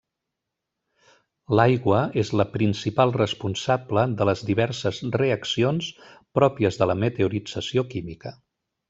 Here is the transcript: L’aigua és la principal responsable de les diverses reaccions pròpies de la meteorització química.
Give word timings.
L’aigua 1.57 1.99
és 2.21 2.31
la 2.41 2.45
principal 2.55 3.13
responsable 3.17 4.05
de 4.21 4.27
les 4.31 4.41
diverses 4.51 5.03
reaccions 5.19 5.91
pròpies 6.41 6.81
de 6.81 6.89
la 6.93 6.97
meteorització 7.07 7.85
química. 7.97 8.35